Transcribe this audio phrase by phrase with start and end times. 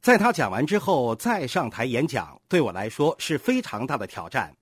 [0.00, 4.54] 在他讲完之后再上台演讲，对我来说是非常大的挑战。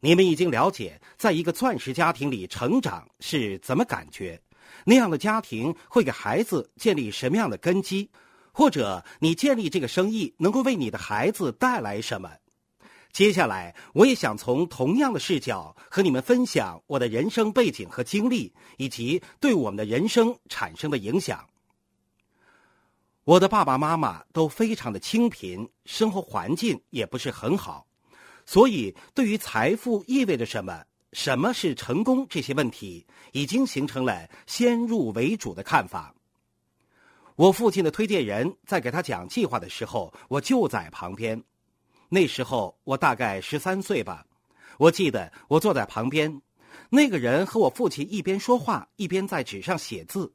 [0.00, 4.38] 你们已经了解，在一个钻石家庭里成长是怎么感觉，
[4.84, 8.10] 那样的家庭会给孩子建立什么样的根基，
[8.52, 12.30] 或者你建立这个生意能够为你的孩子带来什么。
[13.12, 21.42] 接下来，我也想从同样的视角和你们分享我的人生背景和经历，以及对我们的人生产生的影响。
[23.26, 27.84] 我的爸爸妈妈都非常的清贫，生活环境也不是很好，
[28.46, 36.14] 所以对于财富意味着什么、什么是成功这些问题，已经形成了先入为主的看法。
[37.34, 41.42] 我父亲的推荐人在给他讲计划的时候，我就在旁边。
[42.08, 44.24] 那时候我大概十三岁吧，
[44.78, 46.40] 我记得我坐在旁边，
[46.90, 50.32] 那个人和我父亲一边说话，一边在纸上写字。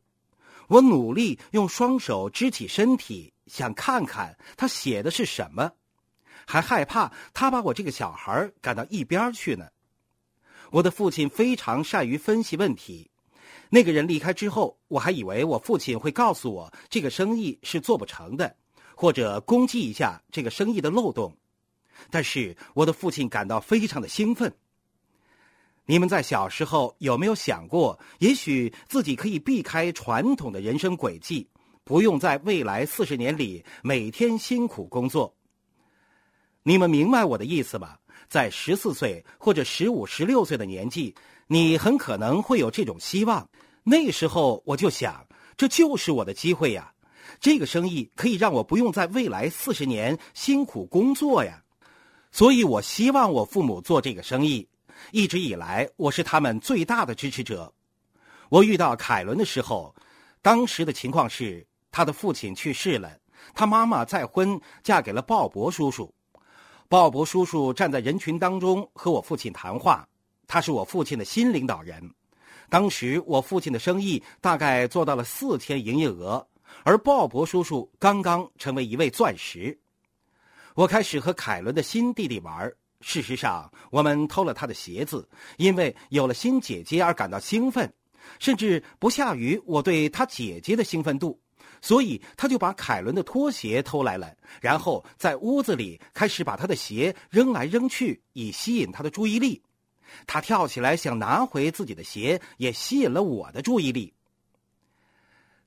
[0.72, 5.70] 我努力用双手支起身体，想看看他写的是什么，
[6.48, 9.68] 还害怕他把我这个小孩赶到一边去呢。
[10.70, 13.12] 我的父亲非常善于分析问题。
[13.70, 18.56] 那个人离开之后，我还以为我父亲会告诉我这个生意是做不成的，
[18.96, 21.36] 或者攻击一下这个生意的漏洞。
[22.10, 24.56] 但是我的父亲感到非常的兴奋。
[25.86, 31.48] 你们在小时候有没有想过，也许自己可以避开传统的人生轨迹，
[31.84, 35.34] 不用在未来四十年里每天辛苦工作？
[36.64, 37.98] 你们明白我的意思吗？
[38.30, 41.14] 在十四岁或者十五、十六岁的年纪，
[41.48, 43.50] 你很可能会有这种希望。
[43.84, 45.26] 那时候我就想，
[45.58, 46.94] 这就是我的机会呀！
[47.40, 51.62] 这个生意可以让我不用在未来四十年辛苦工作呀！
[52.32, 54.68] 所以我希望我父母做这个生意。
[55.12, 57.74] 一直以来，我是他们最大的支持者。
[58.50, 59.96] 我遇到凯伦的时候，
[60.42, 63.18] 当时的情况是他的父亲去世了，
[63.54, 66.14] 他妈妈再婚，嫁给了鲍勃叔叔。
[66.88, 70.08] 鲍勃叔叔站在人群当中和我父亲谈话，
[70.48, 72.14] 他是我父亲的新领导人。
[72.70, 76.46] 当时我父亲的生意大概做到了四千营业额，
[76.84, 79.78] 而鲍勃叔叔刚刚成为一位钻石。
[80.76, 82.72] 我开始和凯伦的新弟弟玩。
[83.02, 87.92] 事实上，我们偷了他的鞋子，因为有了新姐姐而感到兴奋，
[88.40, 91.40] 甚至不下于我对他姐姐的兴奋度。
[91.82, 94.32] 所以，他就把凯伦的拖鞋偷来了，
[94.62, 99.60] 然后在屋子里开始把他的鞋扔来扔去，以吸引他的注意力。
[100.28, 104.14] 他跳起来想拿回自己的鞋，也吸引了我的注意力。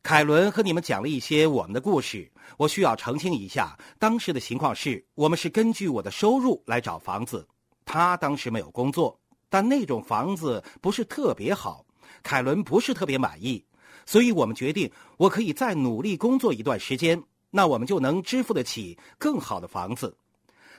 [0.04, 7.48] 凯伦和你们讲了一些我们的故事，我需要澄清一下，当时的情况是我们是根据我的收入来找房子。
[7.86, 11.86] 他当时没有工作，但那种房子不是特别好，
[12.22, 13.64] 凯伦不是特别满意，
[14.04, 20.14] 所以我们决定，我可以再努力工作一段时间，那我们就能支付得起更好的房子，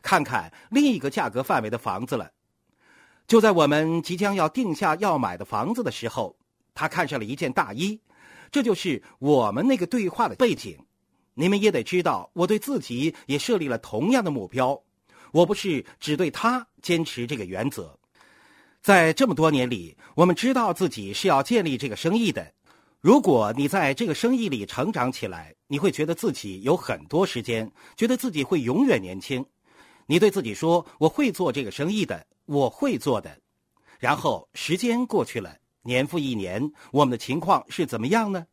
[0.04, 2.30] 看看另一个价格范围的房子了。
[3.26, 6.38] 就在我们即将要定下要买的房子的时候，
[6.76, 8.00] 他看上了一件大衣。
[8.52, 10.78] 这就是我们那个对话的背景，
[11.34, 14.82] 你们也得知道，我对自己也设立了同样的目标。
[15.32, 17.98] 我不是只对他坚持这个原则。
[18.82, 22.54] 在这么多年里，我们知道自己是要建立这个生意的。
[23.02, 29.46] 如果你在这个生意里成长起来，你会觉得自己有很多时间，觉得自己会永远年轻。
[30.06, 33.36] 你对自己说：“我会做这个生意的，我会做的。”
[34.00, 35.56] 然后时间过去了。
[35.86, 38.44] 年复一年，我们的情况是怎么样呢？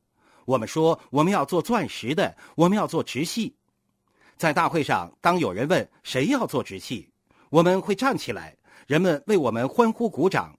[0.44, 3.56] 我们说我们要做钻石的，我们要做直系。
[4.37, 7.09] 在大会上，当有人问谁要做直系，
[7.48, 8.54] 我们会站起来，
[8.87, 10.54] 人们为我们欢呼鼓掌。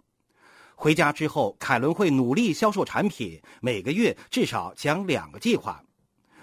[0.73, 5.79] 回家之后，凯伦会努力销售产品，每个月至少讲两个计划。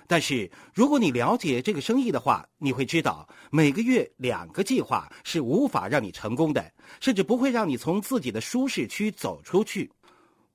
[0.06, 9.90] 但是，如果你了解这个生意的话，你会知道每个月两个计划是无法让你成功的，甚至不会让你从自己的舒适区走出去。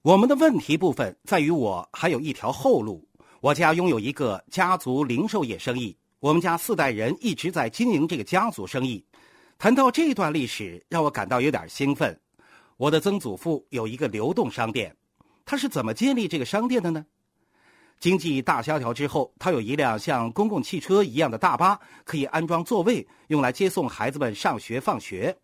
[0.06, 3.04] 我们的问题部分在于，我还有一条后路。
[3.42, 9.04] 我家拥有一个家族零售业生意，我们家四代人一直在经营这个家族生意。
[9.58, 12.16] 谈到这段历史，让我感到有点兴奋。
[12.78, 14.96] 我的曾祖父有一个流动商店，
[15.44, 17.04] 他是怎么建立这个商店的呢？
[18.00, 25.36] 经济大萧条之后，他有一辆像公共汽车一样的大巴，可以安装座位，用来接送孩子们上学放学。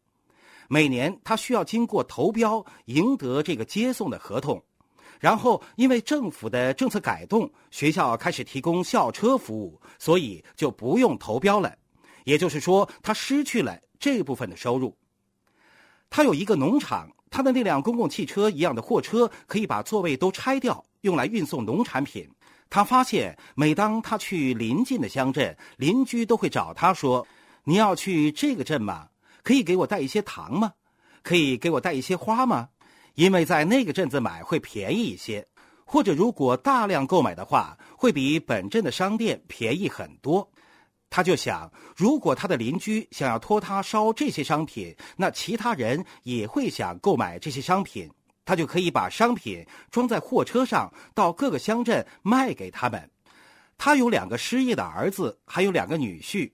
[0.73, 4.63] 每年他需要经过投标，赢得这个接送的合同，
[5.19, 11.75] 然后因为政府的政策改动，学校开始提供校车服务，所以就不用投标了。
[12.23, 14.95] 也就是说，他失去了这部分的收入。
[16.09, 22.25] 他有一个农场，他的那辆公共汽车一样的货车可以把座位都拆掉，用来运送农产品。
[22.69, 27.27] 他发现，每当他去邻近的乡镇，邻居都会找他说
[27.65, 29.09] ：“你要去这个镇吗？
[29.43, 30.73] 可以给我带一些糖吗？
[31.23, 32.69] 可以给我带一些花吗？
[33.15, 35.47] 因为在那个镇子买会便宜一些，
[35.85, 40.49] 或者如果大量购买的话，会比本镇的商店便宜很多。”
[41.13, 48.09] 他就想，如果他的邻居想要托他捎这些商品，那其他人也会想购买这些商品。
[48.45, 53.11] 他就可以把商品装在货车上，到各个乡镇卖给他们。
[53.77, 56.49] 他有两个失业的儿子，还有两个女婿，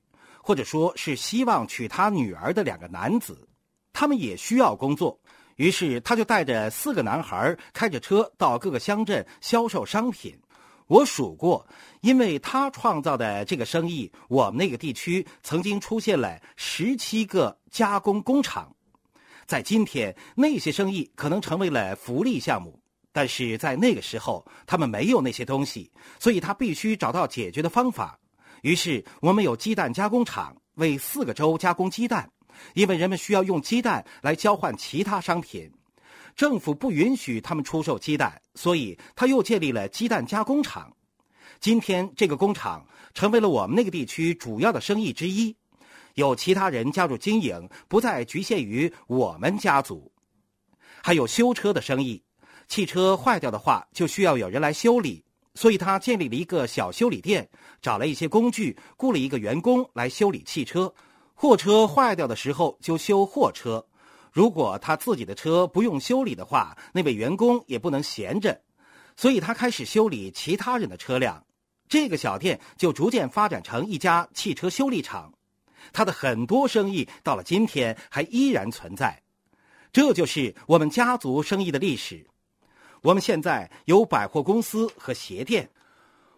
[0.47, 3.45] 或者说是希望娶他女儿的两个男子，
[3.91, 5.19] 他们也需要工作。
[5.57, 10.33] 于是他就带着四个男孩，开着车到各个乡镇销售商品。
[10.87, 11.67] 我数过，
[11.99, 18.73] 因为他创造的这个生意，我们那个地区曾经出现了十七个加工工厂。
[19.45, 22.79] 在今天，那些生意可能成为了福利项目，
[23.11, 28.17] 但是在那个时候，他们没有那些东西，所以他必须找到解决的方法。
[28.61, 32.29] 于是，我们有鸡蛋加工厂，为四个州加工鸡蛋，
[32.73, 35.71] 因为人们需要用鸡蛋来交换其他商品。
[36.35, 40.91] 政府不允许他们出售鸡蛋，所以他又建立了鸡蛋加工厂。
[41.59, 45.55] 今天，这个工厂成为了我们那个地区主要的生意之一。
[46.13, 50.11] 有其他人加入经营，不再局限于我们家族。
[51.03, 52.21] 还有修车的生意，
[52.67, 55.23] 汽车坏掉的话就需要有人来修理，
[55.57, 57.49] 所以他建立了一个小修理店，
[57.81, 60.93] 找了一些工具，雇了一个员工来修理汽车。
[61.33, 63.83] 货车坏掉的时候就修货车，
[64.31, 68.61] 如果他自己的车不用修理的话，那位员工也不能闲着，
[69.15, 71.43] 所以他开始修理其他人的车辆。
[71.89, 75.33] 这个小店就逐渐发展成一家汽车修理厂。
[75.91, 79.19] 他的很多生意到了今天还依然存在，
[79.91, 82.27] 这就是我们家族生意的历史。
[83.07, 85.69] 我们现在有百货公司和鞋店。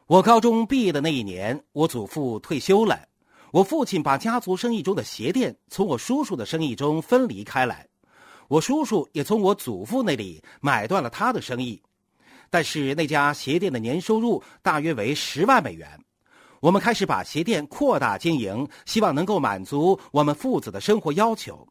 [0.06, 3.08] 我高中毕业的那一年，我祖父退休了，
[3.52, 7.88] 我父亲把家族生意中的鞋店从我叔叔的生意中分离开来，
[8.48, 11.82] 我叔叔也从我祖父那里买断了他的生意，
[12.52, 16.00] 但是那家鞋店的年收入大约为十万美元。
[16.60, 21.68] 我们开始把鞋店扩大经营，希望能够满足我们父子的生活要求。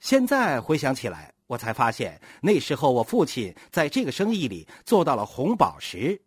[0.00, 6.20] 现在回想起来，我才发现那时候我父亲在这个生意里做到了红宝石。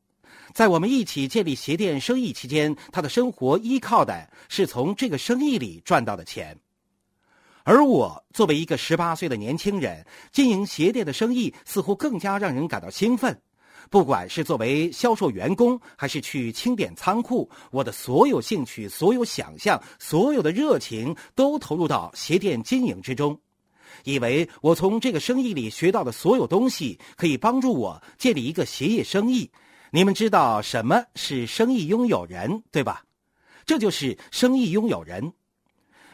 [0.53, 6.57] 在我们一起建立鞋店生意期间，他的生活依靠的是从这个生意里赚到的钱。
[7.63, 13.41] 而我作为一个十八岁的年轻人，经营鞋店的生意似乎更加让人感到兴奋。
[13.89, 23.39] 不管是作为销售员工，还是去清点仓库，我的所有兴趣、所有想象、所有的热情，都投入到鞋店经营之中，
[24.03, 29.49] 以为我从这个生意里学到的所有东西，可以帮助我建立一个鞋业生意。
[29.91, 33.03] 你们知道什么是生意拥有人，对吧？
[33.65, 35.33] 这就是生意拥有人。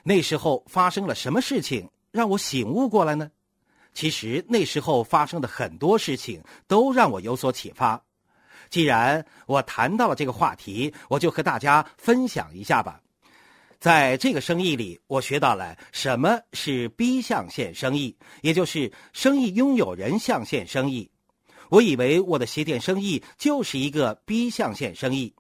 [0.04, 3.32] 那时候发生了什么事情，让我醒悟过来呢？
[3.94, 8.02] 其实那时候发生的很多事情都让我有所启发。
[8.70, 13.02] 既然我谈到了这个话题，我就和大家分享一下吧。
[13.82, 21.10] 在这个生意里，我学到了什么是 B 象限生意，也就是生意拥有人象限生意。
[21.68, 25.34] 我以为我的鞋店生意就是一个 B 象限生意，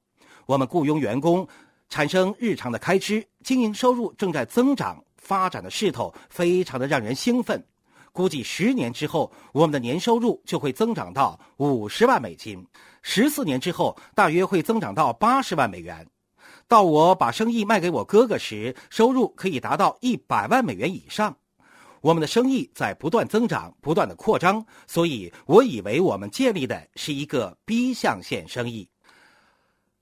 [0.47, 1.47] 我们雇佣员工，
[1.87, 7.63] 产生日常的开支，经营收入正在增长，发展的势头非常的让人兴奋。
[8.11, 12.59] 估计十年之后，我们的年收入就会增长到五十万美金；
[13.03, 16.07] 十四年之后，大约会增长到八十万美元。
[16.71, 21.35] 到我把生意卖给我哥哥时，收入可以达到一百万美元以上。
[21.99, 28.87] 我们的生意在不断增长，不断的扩张，所以我以为我们建立的是一个 B 象限生意。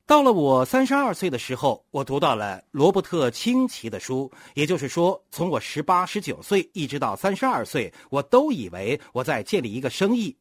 [0.05, 10.37] 到了我三十二岁的时候，我读到了罗伯特清崎的书，也就是说，从我十八、十九岁一直到三十二岁，我都以为我在建立一个生意。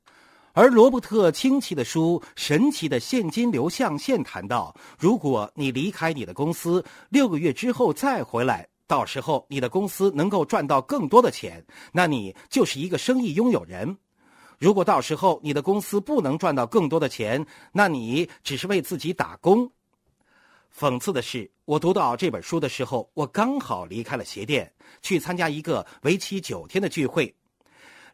[0.52, 13.96] 而罗伯特清奇的书《神奇的现金流象限》谈到，如果你离开你的公司六个月之后再回来，到时候你的公司能够赚到更多的钱，那你就是一个生意拥有人。
[14.58, 19.70] 如果到时候你的公司不能赚到更多的钱，那你只是为自己打工。
[20.76, 27.32] 讽刺的是，我读到这本书的时候，我刚好离开了鞋店，去参加一个为期九天的聚会。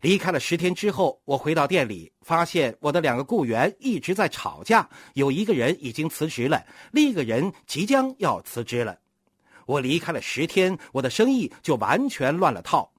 [0.05, 8.99] 离开了十天之后，我回到店里，发现我的两个雇员一直在吵架，有一个人已经辞职了，另一个人即将要辞职了。
[9.65, 12.93] 我离开了十天，我的生意就完全乱了套。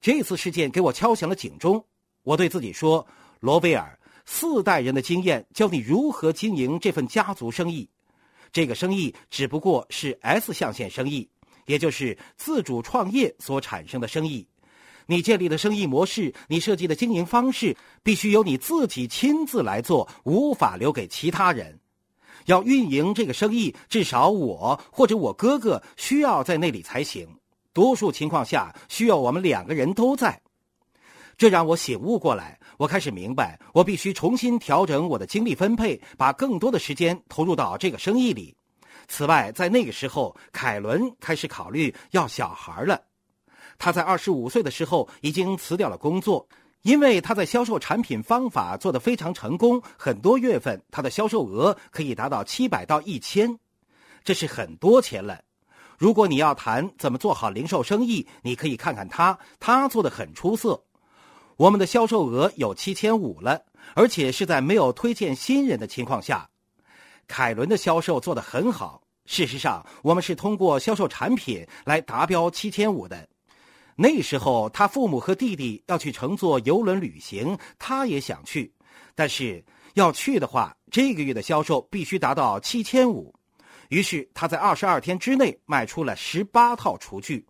[0.00, 1.84] 这次事件给我敲响了警钟。
[2.22, 3.04] 我对自己说
[3.40, 7.90] ：“罗威尔，四代人的经验教你如何经营这份家族生意。
[8.52, 11.28] 这个生意只不过是 S 象限生意，
[11.66, 14.46] 也就是自主创业所产生的生意。
[15.10, 21.80] 你建立的生意模式，你设计的经营方式，必须由你自己亲自来做，无法留给其他人。
[22.44, 27.26] 要运营这个生意，至少我或者我哥哥需要在那里才行。
[27.72, 30.38] 多数情况下，需要我们两个人都在。
[31.38, 38.54] 这让我醒悟过来，我开始明白，我必须重新调整我的精力分配，把更多的时间投入到这个生意里。
[39.06, 43.07] 此外，在那个时候，凯伦开始考虑要小孩了。
[43.78, 46.46] 他在二十五岁的时候已经辞掉了工作，
[46.82, 53.58] 因为他在销售产品方法做得非常成功，很多月份他的销售额可以达到七百到一千，
[54.24, 55.40] 这是很多钱了。
[55.96, 60.82] 如果你要谈怎么做好零售生意，你可以看看他，他做的很出色。
[61.56, 63.60] 我们的销售额有七千五了，
[63.94, 66.48] 而且是在没有推荐新人的情况下。
[67.26, 69.02] 凯伦的销售做得很好。
[69.26, 73.28] 事实上，我们是通过销售产品来达标七千五的。
[74.00, 78.72] 那时候，他父母和弟弟要去乘坐游轮旅行，他也想去，
[79.16, 79.64] 但是
[79.94, 83.34] 要去的话，这个月的销售必须达到七千五。
[83.88, 87.44] 于是他在二十二天之内卖出了十八套厨具。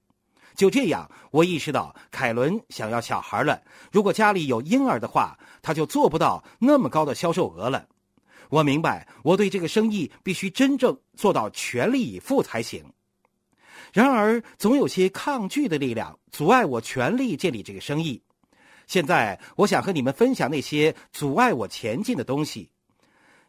[0.56, 3.60] 就这样，我意识到凯伦想要小孩了。
[3.92, 7.86] 如果家里有婴儿的话，他就做不到那么高的销售额了。
[8.48, 12.82] 我明白，我对这个生意必须真正做到全力以赴才行。
[13.92, 18.23] 然而，总有些抗拒的力量阻碍我全力建立这个生意。
[18.87, 22.71] 现在，我想和你们分享那些阻碍我前进的东西。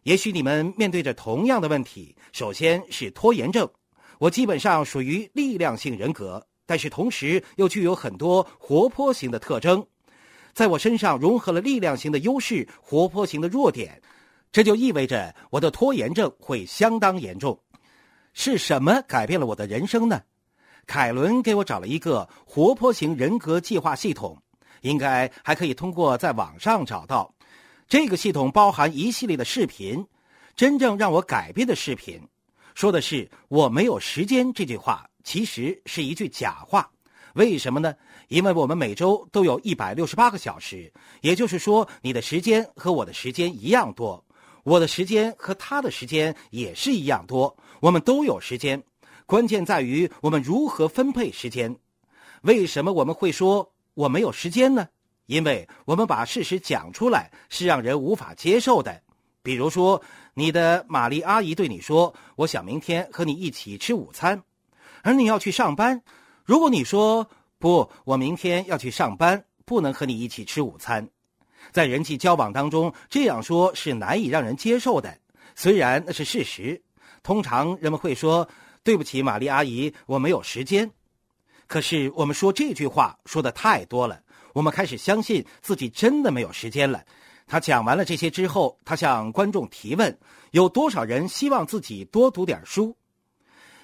[0.03, 2.15] 也许你们面对着同样的问题。
[2.31, 3.69] 首先是拖延症。
[4.17, 9.85] 我基本上属于力量性人格，但是同时又具有很多活泼型的特征。
[10.53, 14.01] 在我身上融合了力量型的优势，活泼型的弱点。
[14.51, 17.57] 这就意味着我的拖延症会相当严重。
[18.33, 20.21] 是什么改变了我的人生呢？
[20.89, 24.35] 凯伦给我找了一个活泼型人格计划系统，
[24.81, 27.31] 应该还可以通过在网上找到。
[27.87, 30.03] 这个系统包含一系列的视频，
[30.55, 32.19] 真正让我改变的视频，
[32.73, 36.89] 说的是“我没有时间”这句话，其实是一句假话。
[37.35, 37.93] 为什么呢？
[38.27, 40.91] 因为我们每周都有一百六十八个小时，
[41.21, 44.25] 也就是说，你的时间和我的时间一样多，
[44.63, 48.81] 我的时间和他的时间也是一样多，我们都有时间。
[49.29, 51.77] 关键在于我们如何分配时间。
[52.41, 54.87] 为什么我们会说我没有时间呢？
[55.27, 58.99] 因为我们把事实讲出来是让人无法接受的。
[59.43, 60.01] 比如说，
[60.33, 64.41] 你的玛丽阿姨对你说：“我想明天和你一起吃午餐。”
[65.03, 66.01] 而你要去上班。
[66.43, 71.07] 如果你说不，我明天要去上班，不能和你一起吃午餐。
[71.71, 75.15] 在人际交往当中，这样说是难以让人接受的。
[75.53, 76.81] 虽然那是事实，
[77.21, 78.49] 通常人们会说。
[78.83, 80.89] 对不起，玛丽阿姨，我没有时间。
[81.67, 84.19] 可是我们说这句话说的太多了，
[84.53, 87.03] 我们开始相信自己真的没有时间了。
[87.45, 90.17] 他讲完了这些之后，他向观众提问：
[90.51, 92.95] 有多少人希望自己多读点书？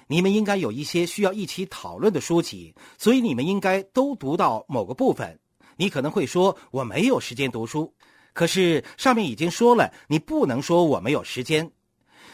[0.08, 5.38] 你们应该有一些需要一起讨论的书籍，所以你们应该都读到某个部分。
[5.76, 7.92] 你可能会说我没有时间读书，
[8.32, 11.70] 可是上面已经说了，你不能说我没有时间。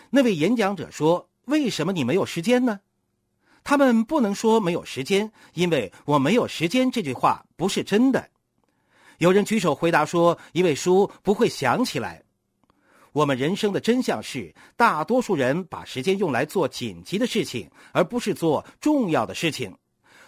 [0.09, 1.29] 那位演讲者说。
[1.53, 2.81] 为什么你没有时间呢？
[3.63, 8.31] 他们不能说没有时间，因为我没有时间这句话不是真的。
[9.19, 12.23] 有人举手回答说：“因为书不会想起来。”
[13.13, 19.77] 我们人生的真相是，大多数人把时间用来做紧急的事情，而不是做重要的事情。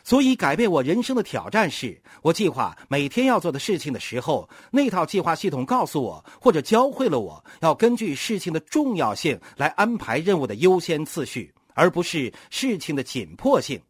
[0.04, 13.80] 所以，改变我人生的挑战是我计划每天要做的事情的时候，那套计划系统告诉我或者教会了我要根据事情的重要性来安排任务的优先次序，而不是事情的紧迫性。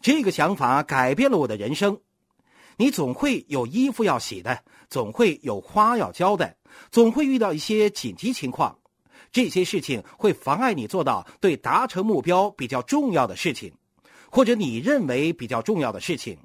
[0.00, 2.00] 这个想法改变了我的人生。
[2.78, 6.56] 你总会有衣服要洗的，总会有花要浇的，
[6.90, 8.74] 总会遇到一些紧急情况，
[9.30, 13.70] 这些事情会妨碍你做到对达成目标比较重要的事情。
[14.34, 16.38] 或者你认为比较重要的事情，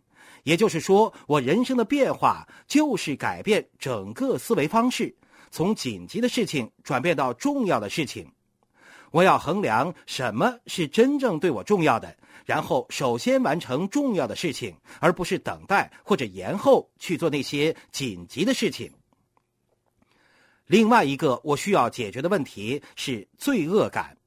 [0.44, 5.16] 也就是说，我人生的变化就是改变整个思维方式，
[5.52, 8.30] 从紧急的事情转变到重要的事情。
[9.12, 12.14] 我要衡量什么是真正对我重要的，
[12.46, 18.92] 然后首先完成重要的事情，而不是等待或者延后去做那些紧急的事情。
[20.66, 24.18] 另外一个我需要解决的问题是罪恶感。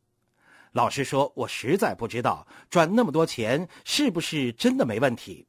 [0.73, 5.45] 老实说，我实在不知道赚那么多钱是不是真的没问题。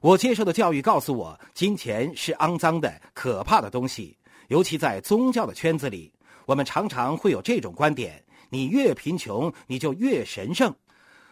[0.00, 4.16] 我接受的教育告诉我，金钱是肮脏的、可怕的东西。
[4.48, 6.12] 尤其在宗教的圈子里，
[6.46, 10.74] 我们常常会有这种观点：你越贫穷，你就越神圣。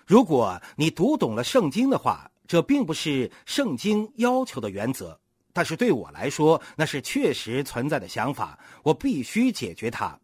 [0.07, 5.19] 如果你读懂了圣经的话，这并不是圣经要求的原则，
[5.53, 8.59] 但是对我来说，那是确实存在的想法。
[8.85, 10.17] 我必须解决它。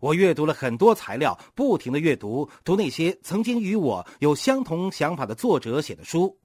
[0.00, 6.38] 我阅读了很多材料，不停的阅读，读那些曾经与我有相同想法的作者写的书。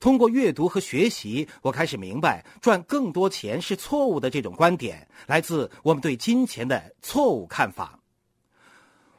[0.00, 7.98] 通过阅读和学习，我开始明白赚更多钱是错误的这种观点，来自我们对金钱的错误看法。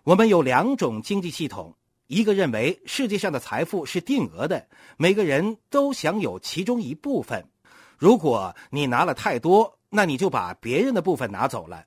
[0.03, 1.75] 我们有两种经济系统：
[2.07, 4.67] 一个认为世界上的财富是定额的，
[4.97, 7.45] 每个人都享有其中一部分。
[7.97, 11.83] 如果你拿了太多，那你就把别人的部分拿走了。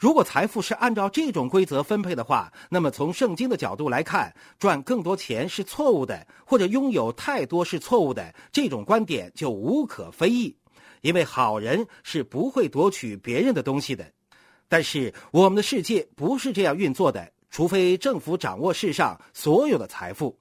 [0.00, 10.56] 如果财富是按照这种规则分配的话，那么从圣经的角度来看，赚更多钱是错误的，或者拥有太多是错误的，这种观点就无可非议。
[11.02, 14.10] 因为好人是不会夺取别人的东西的。
[14.70, 20.34] 但是我们的世界不是这样运作的，除非政府掌握世上所有的财富。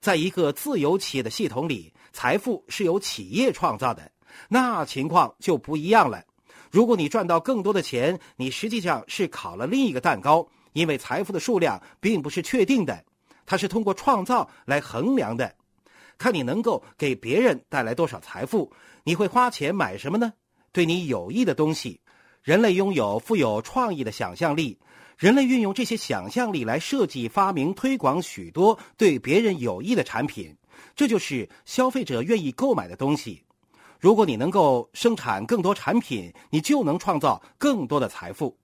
[0.00, 4.10] 在一个自由企业的系统里，财富是由企业创造的，
[4.48, 6.24] 那情况就不一样了。
[6.70, 13.04] 如果你赚到更多的钱，你实际上是烤了另一个蛋糕，因为财富的数量并不是确定的，
[13.44, 15.52] 它是通过创造来衡量的。
[16.16, 18.72] 看你能够给别人带来多少财富，
[19.02, 20.32] 你会花钱买什么呢？
[20.70, 22.00] 对你有益的东西。
[22.42, 24.78] 人类拥有富有创意的想象力，
[25.18, 30.56] 人类运用这些想象力来设计、发明、推广许多对别人有益的产品，
[30.94, 33.42] 这就是消费者愿意购买的东西。
[34.00, 38.56] 如果你能够生产更多产品，你就能创造更多的财富。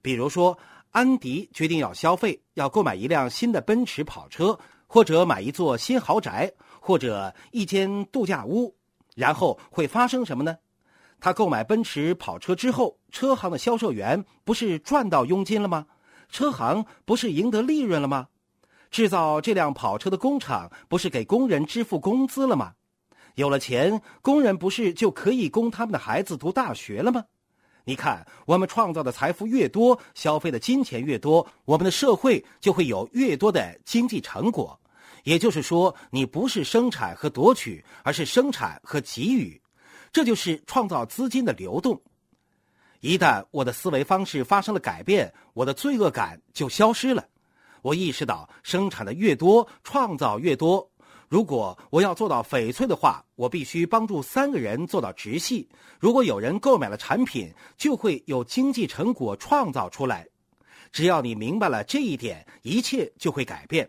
[0.00, 0.56] 比如说，
[0.90, 8.74] 安迪决定要消费，要购买一辆新的奔驰跑车，或者买一座新豪宅，或者一间度假屋。
[9.14, 10.56] 然后会发生什么呢？
[11.20, 15.84] 他购买奔驰跑车之后，车行的销售员不是赚到佣金了吗？
[16.30, 18.28] 车行不是赢得利润了吗？
[18.90, 22.72] 制造这辆跑车的工厂不是给工人支付工资了吗？
[23.40, 27.24] 有了钱，工人不是就可以供他们的孩子读大学了吗？
[27.84, 34.78] 你看，我们创造的财富越多，消费的金钱越多，我们的社会就会有越多的经济成果。
[35.24, 39.58] 也就是说，你不是生产和夺取，而是生产和给予，
[40.12, 41.98] 这就是创造资金的流动。
[43.00, 47.26] 一旦我的思维方式发生了改变，我的罪恶感就消失了。
[47.80, 50.89] 我意识到，生产的越多，创造越多。
[51.30, 55.68] 如果我要做到翡翠的话，我必须帮助三个人做到直系。
[56.00, 60.26] 如果有人购买了产品，就会有经济成果创造出来。
[60.90, 63.88] 只要你明白了这一点，一切就会改变。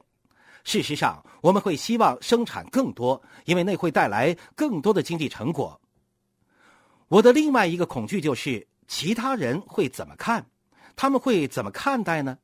[0.64, 5.82] 事实上，我们会希望生产更多，因为那会带来更多的经济成果。
[7.08, 10.46] 我的另外一个恐惧就是其他人会怎么看，
[10.96, 12.38] 他们会怎么看待呢？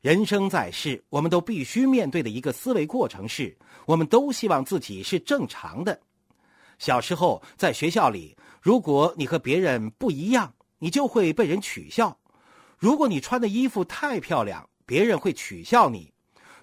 [0.00, 6.00] 人生在世，我们都必须面对的一个思维过程是：我们都希望自己是正常的。
[6.78, 12.16] 小时候在学校里，如果你和别人不一样，你就会被人取笑；
[12.78, 16.10] 如果你穿的衣服太漂亮，别人会取笑你；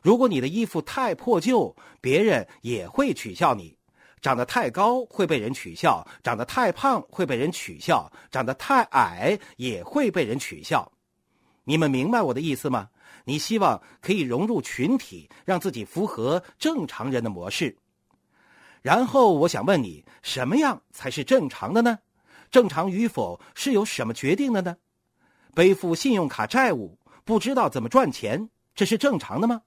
[0.02, 3.78] 如果你的衣服太破旧，别人也会取笑你。
[4.20, 10.92] 长得太高会被人取笑，长得太胖会被人取笑，长得太矮也会被人取笑。
[11.66, 12.90] 你们明白我的意思吗？
[13.28, 17.76] 你希望可以融入群体，让自己符合正常人的模式。
[18.82, 22.00] 然后我想问你，什么样才是正常的呢？
[22.50, 24.78] 正常与否是由什么决定的呢？
[25.54, 29.64] 背负信用卡债务，不知道怎么赚钱，这是正常的吗？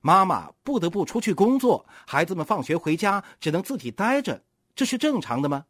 [0.00, 4.42] 妈妈不得不出去工作，孩子们放学回家只能自己待着，
[4.74, 5.66] 这是正常的吗？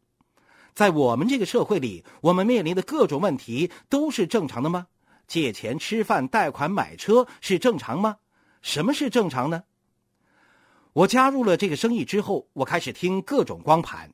[0.75, 4.87] 在我们这个社会里，我们面临的各种问题都是正常的吗？
[5.29, 8.17] 借钱吃饭、贷款买车是正常吗？
[8.63, 9.63] 什么是正常呢？
[10.95, 14.11] 我加入了这个生意之后，我开始听各种光盘，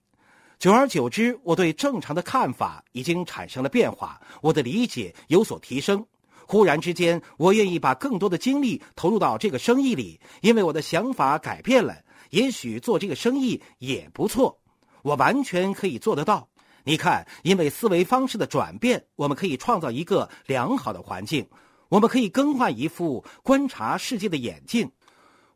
[0.58, 6.04] 久而久之，我对正常的看法已经产生了变化，我的理解有所提升。
[6.46, 11.96] 忽然之间，我愿意把更多的精力投入到这个生意里，因为我的想法改变了。
[12.30, 14.58] 也许做这个生意也不错，
[15.02, 16.48] 我完全可以做得到。
[16.86, 21.48] 你看，因为思维方式的转变，我们可以创造一个良好的环境，
[21.88, 24.90] 我们可以更换一副观察世界的眼镜。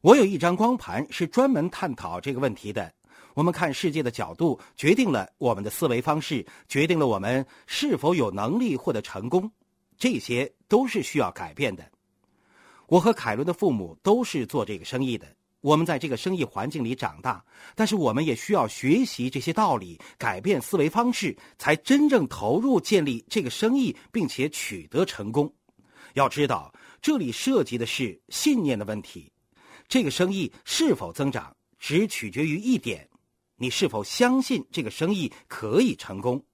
[0.00, 2.90] 我有一张光盘是专门探讨这个问题的。
[3.34, 9.52] 我们看世界的角度，决定了我们的思维方式，决定了我们是否有能力获得成功。
[9.98, 11.84] 这些都是需要改变的。
[12.86, 15.26] 我和凯伦的父母都是做这个生意的。
[15.60, 17.44] 我们在这个生意环境里长大，
[17.74, 25.52] 但是我们也需要学习这些道理，改变思维方式，才真正投入建立这个生意，并且取得成功。
[26.14, 29.32] 要知道，这里涉及的是信念的问题。
[29.88, 33.08] 这个生意是否增长，只取决于一点：
[33.56, 36.44] 你是否相信这个生意可以成功。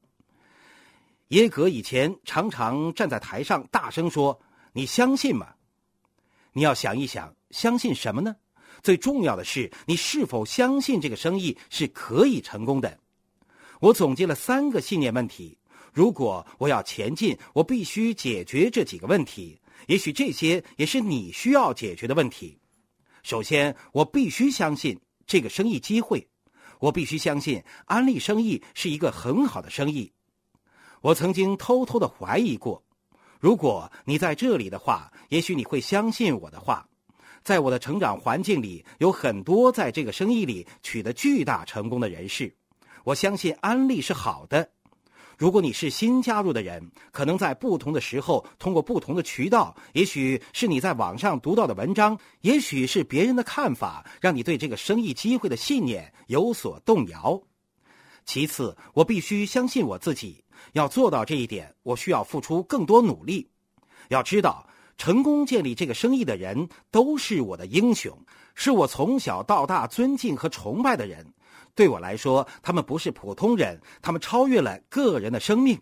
[1.28, 4.40] 耶格以前常常站在台上大声说
[4.72, 5.54] ：“你相信吗？”
[6.52, 8.36] 你要想一想，相信什么呢？
[8.84, 12.98] 最重要的是，你是否相信这个生意是可以成功的？
[13.80, 15.56] 我总结了三个信念问题。
[15.90, 19.58] 如果我要前进，我必须解决这几个问题。
[19.86, 22.58] 也许这些也是你需要解决的问题。
[23.22, 26.28] 首先，我必须相信这个生意机会。
[26.78, 30.12] 我必须相信安利生意是一个很好的生意。
[31.00, 32.84] 我曾经偷偷的怀疑过，
[33.40, 36.86] 如果你在这里的话，也许你会相信我的话。
[37.44, 42.52] 在我的成长环境里，有很多在这个生意里取得巨大成功的人士。
[43.04, 44.66] 我相信安利是好的。
[45.36, 57.38] 如果你是新加入的人，可能在不同的时候，通过不同的渠道，也许是你在网上读到的文章，也许是别人的看法，让你对这个生意机会的信念有所动摇。
[58.24, 60.42] 其次，我必须相信我自己。
[60.72, 63.50] 要做到这一点，我需要付出更多努力。
[64.08, 64.66] 要知道。
[64.96, 68.16] 成功建立这个生意的人都是我的英雄，
[68.54, 71.26] 是我从小到大尊敬和崇拜的人。
[71.74, 75.78] 对我来说，他们不是普通人，他们超越了个人的生命。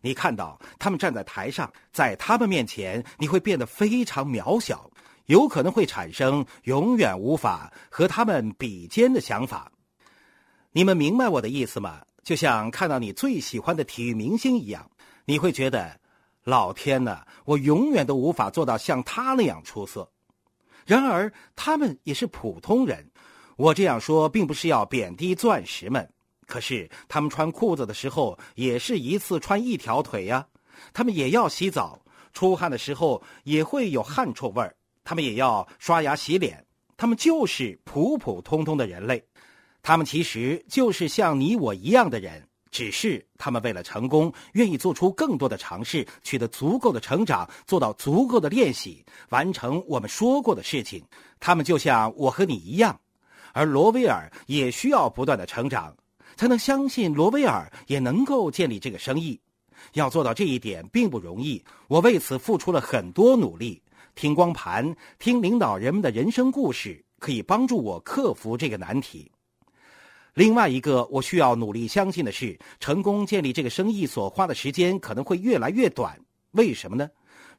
[0.00, 4.88] 你看到他们站在台上，在他们面前，你会变得非常渺小，
[5.26, 9.72] 有可能会产生永远无法和他们比肩的想法。
[10.70, 12.02] 你们明白我的意思吗？
[12.22, 14.88] 就像看到你最喜欢的体育明星一样，
[15.24, 16.03] 你会觉得。
[16.44, 20.10] 老天呐，我永远都无法做到像他那样出色。
[20.86, 23.10] 然而，他们也是普通人。
[23.56, 26.08] 我这样说，并不是要贬低钻石们。
[26.46, 30.46] 可是，他们穿裤子的时候，也是一次穿一条腿呀。
[30.92, 31.98] 他们也要洗澡，
[32.34, 34.76] 出汗的时候也会有汗臭味儿。
[35.02, 36.62] 他们也要刷牙洗脸。
[36.96, 39.24] 他们就是普普通通的人类。
[39.82, 42.46] 他们其实就是像你我一样的人。
[42.74, 51.00] 只是他们为了成功，愿意做出更多的尝试，取得足够的成长，做到足够的练习，完成我们说过的事情。
[51.38, 52.98] 他们就像我和你一样，
[53.52, 55.96] 而罗威尔也需要不断的成长，
[56.34, 59.40] 才能相信罗威尔也能够建立这个生意。
[59.92, 63.80] 要做到这一点并不容易，我为此付出了很多努力。
[64.16, 69.30] 听光盘，听领导人们的人生故事，可以帮助我克服这个难题。
[70.34, 76.18] 另外一个我需要努力相信的是，成功建立这个生意所花的时间可能会越来越短。
[76.52, 77.08] 为什么呢？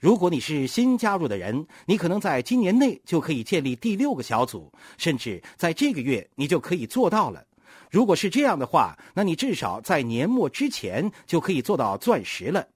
[0.01, 7.41] 如果你是新加入的人，你可能在今年内就可以建立第六个小组，甚至在这个月你就可以做到了。
[7.89, 12.67] 如果是这样的话，那你至少在年末之前就可以做到钻石了。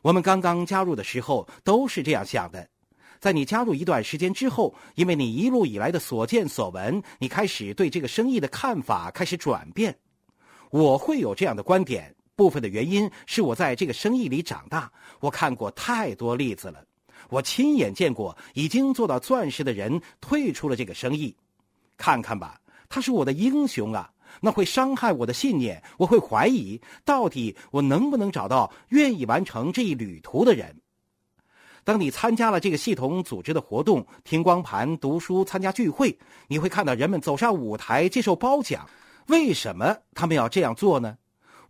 [0.00, 2.66] 我们刚刚加入的时候都是这样想的。
[3.20, 9.96] 在你加入一段时间之后，因为你一路以来的所见所闻，你开始对这个生意的看法开始转变。
[10.70, 16.84] 我会有这样的观点，部分的原因是我在这个生意里长大，我看过太多例子了，
[17.30, 21.34] 我亲眼见过已经做到钻石的人退出了这个生意。
[21.96, 24.10] 看看吧，他是我的英雄啊！
[24.40, 30.76] 那会伤害我的信念，我会怀疑到底我能不能找到愿意完成这一旅途的人。
[31.88, 38.86] 当你参加了这个系统组织的活动，听光盘、读书、参加聚会，你会看到人们走上舞台接受褒奖。
[39.28, 41.16] 为什么他们要这样做呢？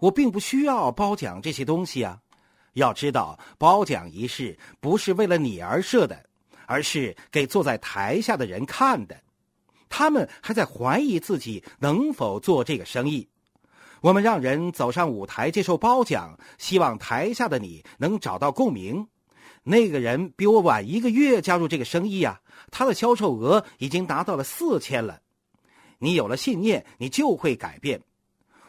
[0.00, 2.18] 我并不需要褒奖这些东西啊。
[2.72, 6.20] 要知道，褒奖仪式不是为了你而设的，
[6.66, 9.16] 而是给坐在台下的人看的。
[9.88, 13.28] 他们还在怀疑自己能否做这个生意。
[14.00, 19.07] 我们让人走上舞台接受褒奖，希望台下的你能找到共鸣。
[19.70, 25.20] 那个人比我晚一个月加入这个生意啊，他的销售额已经达到了四千了。
[25.98, 28.00] 你有了信念，你就会改变。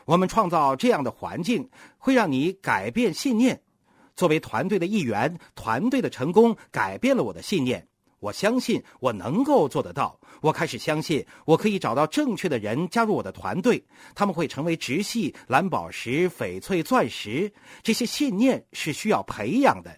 [0.04, 3.62] 我们创造这样的环境，会让你改变信念。
[4.14, 7.88] 作为团队的一员，团队的成功改变了我的信念。
[8.20, 10.20] 我相信我能够做得到。
[10.42, 13.82] 我开始相信我可以找到正确的人加入我的团队，
[14.14, 17.54] 他们会成为直系、蓝宝石、翡翠、钻石。
[17.82, 19.98] 这些信念是需要培养的。